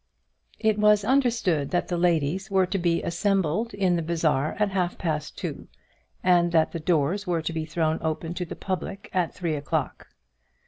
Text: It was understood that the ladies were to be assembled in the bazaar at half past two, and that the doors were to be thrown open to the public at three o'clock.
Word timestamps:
It 0.57 0.79
was 0.79 1.03
understood 1.05 1.69
that 1.69 1.87
the 1.89 1.95
ladies 1.95 2.49
were 2.49 2.65
to 2.65 2.79
be 2.79 3.03
assembled 3.03 3.71
in 3.75 3.97
the 3.97 4.01
bazaar 4.01 4.55
at 4.57 4.71
half 4.71 4.97
past 4.97 5.37
two, 5.37 5.67
and 6.23 6.51
that 6.51 6.71
the 6.71 6.79
doors 6.79 7.27
were 7.27 7.43
to 7.43 7.53
be 7.53 7.65
thrown 7.65 7.99
open 8.01 8.33
to 8.33 8.43
the 8.45 8.55
public 8.55 9.11
at 9.13 9.31
three 9.35 9.53
o'clock. 9.53 10.07